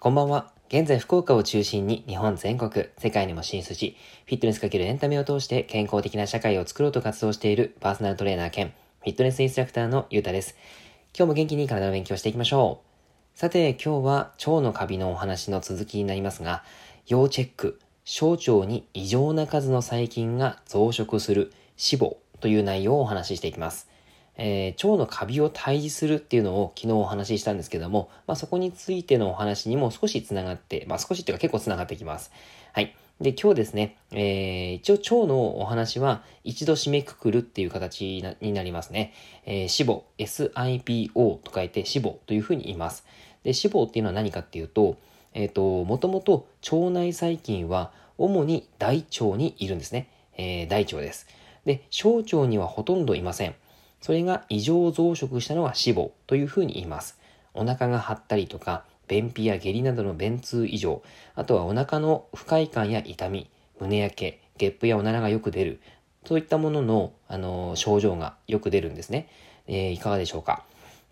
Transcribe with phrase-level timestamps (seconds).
[0.00, 0.50] こんばんは。
[0.68, 10.56] 現在福岡を中心に日本全国、世界にも進出し、フィットネスかけるエンタメを通して健康的な社会を作ろうと活動しているパーソナルトレーナー兼フィットネスインストラクターのゆうたです。
[11.16, 12.80] 今日も元気に体の勉強していきましょ
[13.36, 13.38] う。
[13.38, 16.64] さて今日は腸のカビのお話の続きになりますが、
[17.06, 21.52] 要チェック、小腸に異常な数の細菌が増殖する
[21.82, 23.88] 脂肪という内容をお話ししていきます。
[24.36, 32.30] えー、腸のカビを退治するっていうのを昨日お話ししたんですけども、まあ、そこについてのお話にも少しつながって、まあ、少しっていうか結構つながってきます。
[32.72, 32.94] はい。
[33.20, 39.12] で、今日ですね、えー、一応腸のお話は一度締めくくるっていう形になりますね。
[39.44, 43.04] えー、脂肪、SIPO と書いて脂肪というふうに言います。
[43.44, 44.96] で、脂肪っていうのは何かっていうと、
[45.34, 50.08] えっ、ー、と、もともと腸内細菌は主に大腸にいるんですね。
[50.36, 51.26] えー、大腸です。
[51.64, 53.54] で、小腸にはほとんどいません。
[54.00, 57.18] それが異常増殖したのが脂肪というふうに言います。
[57.54, 61.02] お腹が張ったりとか、便秘や下痢などの便通異常、
[61.34, 65.80] あとはお腹の不快感や痛み、胸焼け、ゲップやおならがよく出る、
[66.24, 69.28] そういったものの、あの症状がよく出るんですね。
[69.66, 70.64] えー、いかがでしょうか。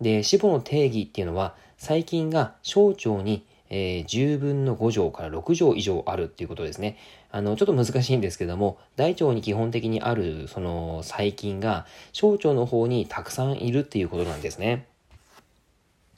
[0.00, 6.96] で、脂肪の定義っていうのは、細菌が小腸にえー、10分の5乗から6乗以上あるっていうことですね。
[7.30, 14.86] あの、ちょっと難しいんですけども、大腸に基本的にある、その、細菌が、小腸の方にたくさんいるっていうことなんですね。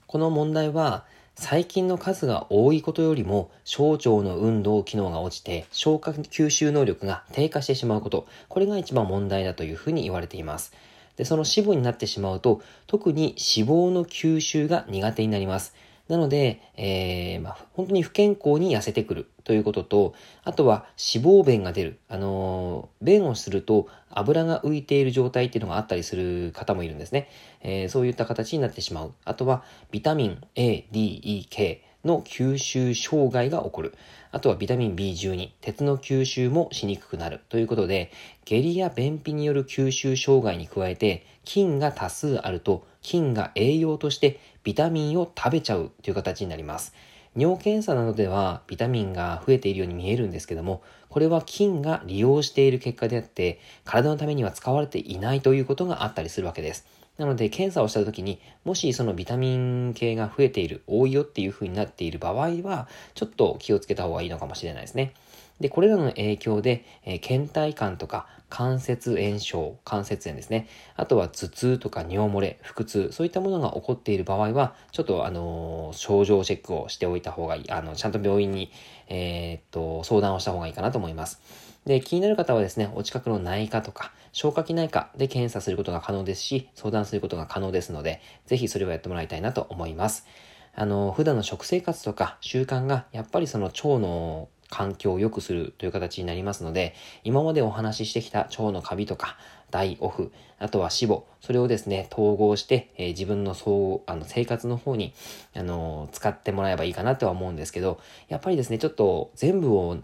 [0.07, 10.73] この問題は、細菌の数が多いことよりも、小腸の運動機能が落ちて、消化吸収能力が低下してしまうこと、これが一番問題だというふうに言われています。
[11.17, 15.75] で、その脂肪になってしまうと、特に脂肪の吸収が苦手になります。
[16.11, 22.01] なので、えー、まあ、本当に不健康に痩せてくるということと、あとは脂肪便が出る。
[22.09, 27.29] あのー、便をすると油が浮いている状態っていうのがあったりする方もいるんですね。
[27.61, 29.15] えー、そういった形になってしまう。
[29.25, 31.85] あとはビタミン A、D、E、K。
[32.05, 33.95] の吸収障害が起こる。
[34.33, 38.13] あとはビタミン B12、鉄の吸収もしにくくなるということで、
[38.45, 46.95] 下痢や便秘による吸収障害に加えて、菌が多数あると、菌が栄養としてビタミンを食べちゃうという形になります。
[47.37, 56.87] 尿検査などではビタミンが増えているように見えるんですけども、これは菌が利用している結果であって、体のためには使われていないということがあったりするわけです。
[57.19, 65.13] なので、検査をした時に、もしそのビタミン系が増えている、多いよっていう風になっている場合は、ちょっと気をつけた方がいいのかもしれないですね。
[65.61, 70.69] で、これらの影響で、えー、倦怠感とか関節炎症、関節炎ですね。
[70.97, 77.71] あとは頭痛とか尿漏れ、腹痛、そういったものが起こっている場合は、ちょっとあのー、症状チェックをしておいた方がいい。
[77.71, 78.73] あの、ちゃんと病院に、
[79.09, 81.41] えー、っと、相談をした方がいいかなと思います。
[81.87, 90.27] で、気になる方はですね、お近くの内科とか、消化器内科で検査することが可能ですし、相談することが可能ですので、ぜひそれをやってもらいたいなと思います。
[90.75, 96.95] あの、普段の食生活とか習慣が、やっぱりその腸の環境を良くするという形になりますので、
[97.25, 99.37] 今までお話ししてきた腸のカビとか、
[99.71, 105.13] 大オフ、あとは脂肪、それをですね、統合して、えー、自分のそう、あの、生活の方に、
[105.55, 109.99] あのー、使ってもらえばいいかなとは思うんですけど、やっぱりですね、ちょっと全部を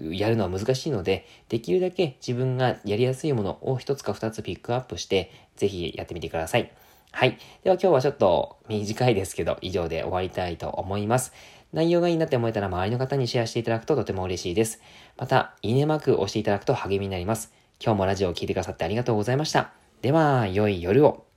[0.00, 6.72] やるのは難しいので、できるだけ自分がやりやすいものを一つか二つピックアップして、ぜひやってみてください。
[7.12, 7.38] はい。
[7.64, 11.32] では今日はちょっと短いですけど、以上で終わりたいと思います。
[11.72, 14.80] 内容がいいなって思えたら周りの方にシェアしていただくととても嬉しいです。
[15.16, 17.52] また、いいねマークを押していただくと励みになります。
[17.82, 19.72] 今日もラジオを聴いてくださってありがとうございました。
[20.02, 21.29] では、良い夜を。